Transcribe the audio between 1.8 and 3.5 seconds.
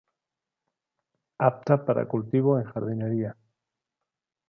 para cultivo en jardinería.